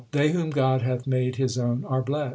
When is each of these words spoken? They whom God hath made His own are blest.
They 0.13 0.31
whom 0.31 0.49
God 0.49 0.81
hath 0.81 1.05
made 1.05 1.35
His 1.35 1.59
own 1.59 1.85
are 1.85 2.01
blest. 2.01 2.29